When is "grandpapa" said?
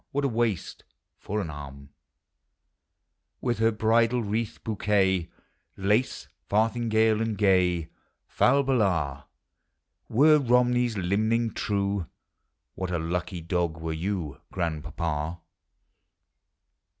14.51-15.39